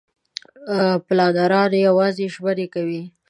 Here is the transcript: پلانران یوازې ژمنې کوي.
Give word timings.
پلانران 1.05 1.71
یوازې 1.87 2.25
ژمنې 2.33 2.67
کوي. 2.73 3.03